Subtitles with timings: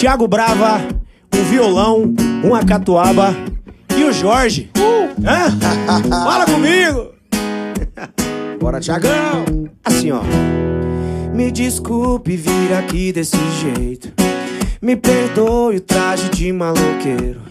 [0.00, 0.80] Tiago Brava,
[1.34, 3.36] um violão, uma catuaba
[3.94, 4.70] e o Jorge.
[5.22, 5.50] Hã?
[6.24, 7.10] Fala comigo!
[8.58, 9.44] Bora, Tiagão!
[9.84, 10.22] Assim, ó.
[11.34, 14.10] Me desculpe vir aqui desse jeito.
[14.80, 17.42] Me perdoe o traje de maloqueiro.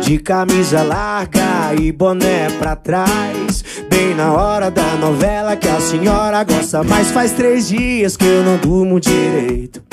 [0.00, 3.64] De camisa larga e boné pra trás.
[3.88, 6.82] Bem na hora da novela que a senhora gosta.
[6.82, 9.91] Mas faz três dias que eu não durmo direito.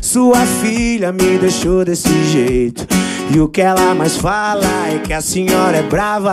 [0.00, 2.86] Sua filha me deixou desse jeito.
[3.34, 6.32] E o que ela mais fala é que a senhora é brava.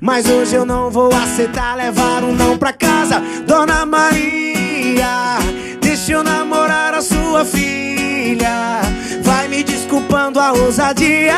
[0.00, 3.22] Mas hoje eu não vou aceitar levar um não pra casa.
[3.46, 5.38] Dona Maria,
[5.80, 8.80] deixa eu namorar a sua filha.
[9.22, 11.36] Vai me desculpando a ousadia.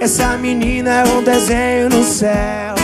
[0.00, 2.74] Essa menina é um desenho no céu.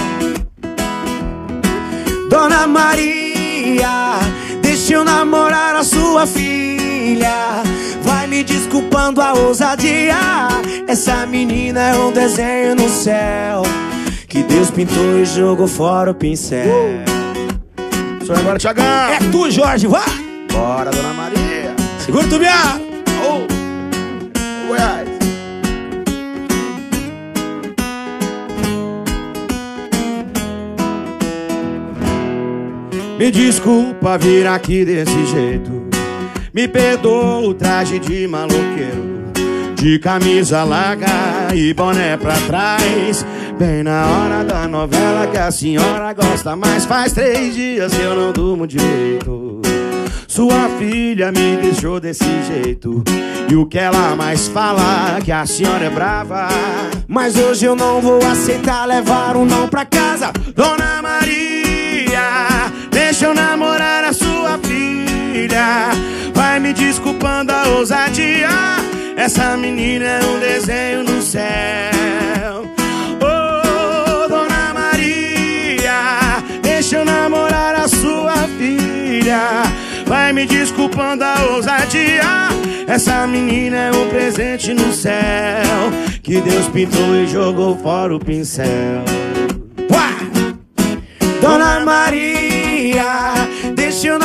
[2.31, 4.19] Dona Maria,
[4.63, 7.63] deixa eu namorar a sua filha.
[9.15, 10.17] Desculpando a ousadia.
[10.89, 13.63] Essa menina é um desenho no céu.
[14.29, 16.67] Que Deus pintou e jogou fora o pincel.
[18.27, 18.85] Sou agora, Tiagão!
[18.85, 20.05] É tu, Jorge, vá!
[20.53, 21.75] Bora, Dona Maria!
[22.05, 22.81] Segura tu, minha!
[23.23, 23.47] Ô!
[24.67, 25.09] Goiás!
[33.19, 35.85] Me desculpa vir aqui desse jeito.
[36.53, 39.14] Me perdoa o traje de maloqueiro.
[39.85, 43.23] De camisa larga e boné pra trás.
[43.59, 46.57] Bem na hora da novela que a senhora gosta.
[46.57, 49.61] Mas faz três dias que eu não durmo direito.
[50.27, 53.05] Sua filha me deixou desse jeito.
[53.47, 56.49] E o que ela mais fala que a senhora é brava.
[57.07, 60.33] Mas hoje eu não vou aceitar levar um não pra casa.
[60.57, 65.91] Dona Maria, deixa eu namorar a sua filha.
[66.33, 67.94] Vai me desculpando a ousadia.
[69.25, 72.71] Essa menina é um desenho no céu.
[73.23, 79.63] Oh, Dona Maria, deixa eu namorar a sua filha.
[80.07, 82.51] Vai me desculpando a ousadia.
[82.87, 85.91] Essa menina é um presente no céu.
[86.23, 89.07] Que Deus pintou e jogou fora o pincel.
[89.91, 90.11] Uá!
[91.41, 94.19] Dona Maria, deixa eu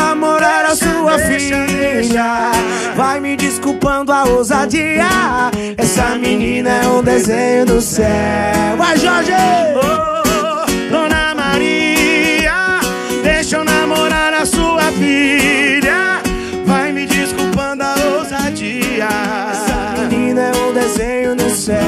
[4.32, 5.52] ousadia.
[5.78, 8.78] Essa menina é um desenho do céu.
[8.78, 9.32] Vai, Jorge!
[9.76, 12.80] Oh, Dona Maria,
[13.24, 16.22] deixa eu namorar a sua filha.
[16.66, 19.08] Vai me desculpando a ousadia.
[19.52, 21.80] Essa menina é um desenho no céu.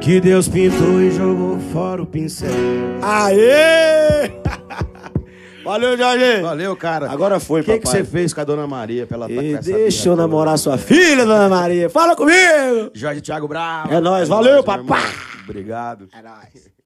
[0.00, 2.50] Que Deus pintou e jogou fora o pincel.
[3.02, 4.30] Aê!
[5.68, 6.40] Valeu, Jorge!
[6.40, 7.10] Valeu, cara.
[7.10, 7.80] Agora foi, O que, papai.
[7.82, 10.22] que você fez com a Dona Maria pra ela tá deixa eu toda?
[10.22, 11.90] namorar sua filha, Dona Maria.
[11.90, 12.90] Fala comigo!
[12.94, 13.92] Jorge Thiago Bravo.
[13.92, 15.02] É nóis, valeu, meu papai.
[15.44, 16.08] Obrigado.
[16.12, 16.77] É nóis.